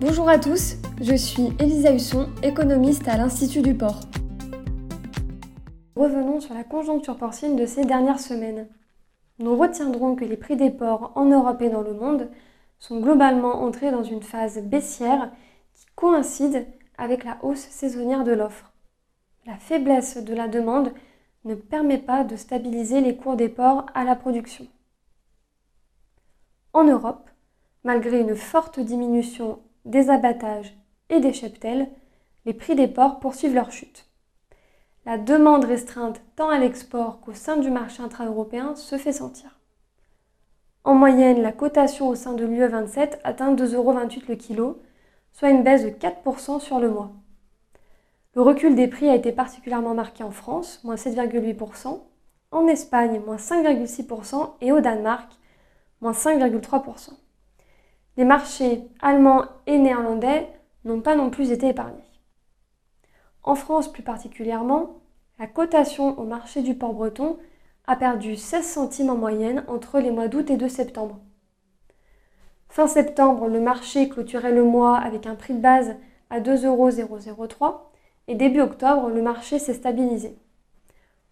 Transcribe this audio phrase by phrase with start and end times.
[0.00, 4.02] Bonjour à tous, je suis Elisa Husson, économiste à l'Institut du Port.
[5.96, 8.68] Revenons sur la conjoncture porcine de ces dernières semaines.
[9.40, 12.30] Nous retiendrons que les prix des porcs en Europe et dans le monde
[12.78, 15.32] sont globalement entrés dans une phase baissière
[15.74, 18.72] qui coïncide avec la hausse saisonnière de l'offre.
[19.46, 20.92] La faiblesse de la demande
[21.44, 24.68] ne permet pas de stabiliser les cours des porcs à la production.
[26.72, 27.28] En Europe,
[27.82, 30.76] malgré une forte diminution des abattages
[31.10, 31.88] et des cheptels,
[32.44, 34.06] les prix des porcs poursuivent leur chute.
[35.06, 39.58] La demande restreinte tant à l'export qu'au sein du marché intra-européen se fait sentir.
[40.84, 43.94] En moyenne, la cotation au sein de l'UE 27 atteint 2,28 euros
[44.28, 44.82] le kilo,
[45.32, 47.12] soit une baisse de 4% sur le mois.
[48.34, 52.00] Le recul des prix a été particulièrement marqué en France, moins 7,8%,
[52.50, 55.30] en Espagne, moins 5,6% et au Danemark,
[56.00, 57.10] moins 5,3%.
[58.18, 60.48] Les marchés allemands et néerlandais
[60.84, 62.02] n'ont pas non plus été épargnés.
[63.44, 64.98] En France plus particulièrement,
[65.38, 67.38] la cotation au marché du port breton
[67.86, 71.20] a perdu 16 centimes en moyenne entre les mois d'août et de septembre.
[72.68, 75.94] Fin septembre, le marché clôturait le mois avec un prix de base
[76.28, 77.92] à 2,003
[78.26, 80.36] et début octobre, le marché s'est stabilisé.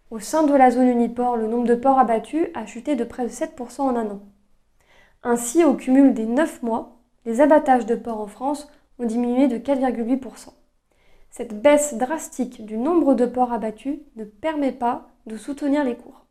[0.09, 3.23] Au sein de la zone Uniport, le nombre de ports abattus a chuté de près
[3.23, 4.21] de 7% en un an.
[5.23, 8.67] Ainsi, au cumul des 9 mois, les abattages de porcs en France
[8.99, 10.49] ont diminué de 4,8%.
[11.29, 16.25] Cette baisse drastique du nombre de porcs abattus ne permet pas de soutenir les cours.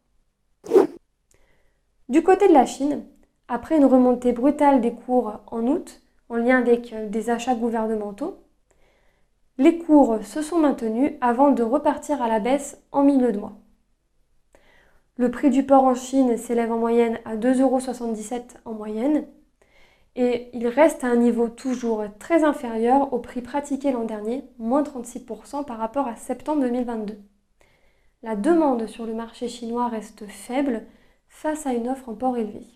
[2.09, 3.05] Du côté de la Chine,
[3.48, 8.39] après une remontée brutale des cours en août, en lien avec des achats gouvernementaux,
[9.59, 13.57] les cours se sont maintenus avant de repartir à la baisse en milieu de mois.
[15.19, 17.81] Le prix du porc en Chine s'élève en moyenne à 2,77 euros
[18.67, 19.27] en moyenne
[20.14, 24.83] et il reste à un niveau toujours très inférieur au prix pratiqué l'an dernier, moins
[24.83, 27.18] 36% par rapport à septembre 2022.
[28.23, 30.86] La demande sur le marché chinois reste faible
[31.29, 32.67] face à une offre en port élevée.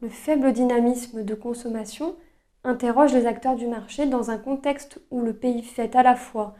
[0.00, 2.14] Le faible dynamisme de consommation
[2.62, 6.54] interroge les acteurs du marché dans un contexte où le pays fête à la fois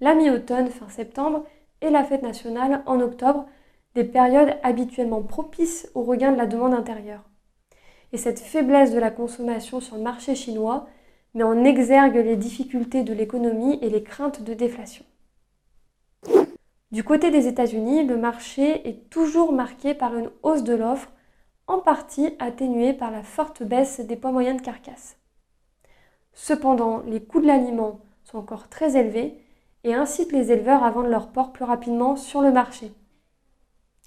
[0.00, 1.46] la mi-automne fin septembre
[1.80, 3.46] et la fête nationale en octobre
[3.96, 7.22] des périodes habituellement propices au regain de la demande intérieure.
[8.12, 10.86] Et cette faiblesse de la consommation sur le marché chinois
[11.32, 15.04] met en exergue les difficultés de l'économie et les craintes de déflation.
[16.92, 21.10] Du côté des États-Unis, le marché est toujours marqué par une hausse de l'offre,
[21.66, 25.16] en partie atténuée par la forte baisse des poids moyens de carcasse.
[26.34, 29.40] Cependant, les coûts de l'aliment sont encore très élevés
[29.84, 32.92] et incitent les éleveurs à vendre leurs porcs plus rapidement sur le marché.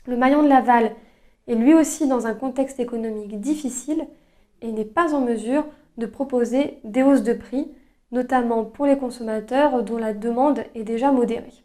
[0.09, 0.96] Le maillon de Laval
[1.47, 4.08] est lui aussi dans un contexte économique difficile
[4.64, 5.68] et n'est pas en mesure
[6.00, 7.72] de proposer des hausses de prix,
[8.12, 11.64] notamment pour les consommateurs dont la demande est déjà modérée.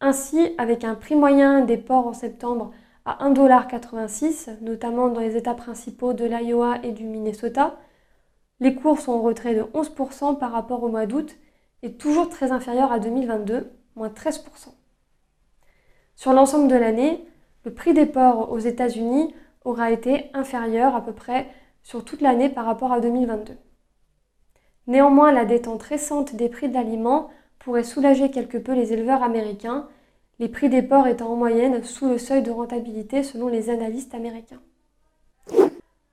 [0.00, 2.70] Ainsi, avec un prix moyen des porcs en septembre
[3.04, 7.76] à 1,86$, notamment dans les États principaux de l'Iowa et du Minnesota,
[8.60, 11.36] les cours sont en retrait de 11% par rapport au mois d'août
[11.82, 14.79] et toujours très inférieurs à 2022, moins 13%.
[16.20, 17.24] Sur l'ensemble de l'année,
[17.64, 21.48] le prix des porcs aux États-Unis aura été inférieur à peu près
[21.82, 23.56] sur toute l'année par rapport à 2022.
[24.86, 29.88] Néanmoins, la détente récente des prix d'aliments pourrait soulager quelque peu les éleveurs américains,
[30.40, 34.14] les prix des porcs étant en moyenne sous le seuil de rentabilité selon les analystes
[34.14, 34.60] américains.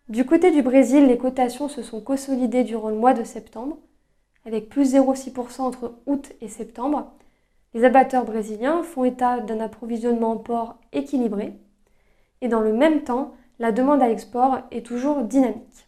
[0.07, 3.77] Du côté du Brésil, les cotations se sont consolidées durant le mois de septembre,
[4.45, 7.11] avec plus 0,6% entre août et septembre,
[7.73, 11.53] les abatteurs brésiliens font état d'un approvisionnement en porc équilibré
[12.41, 15.87] et dans le même temps, la demande à l'export est toujours dynamique.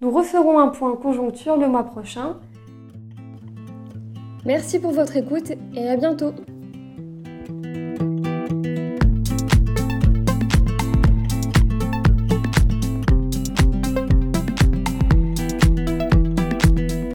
[0.00, 2.38] Nous referons un point conjoncture le mois prochain.
[4.44, 6.32] Merci pour votre écoute et à bientôt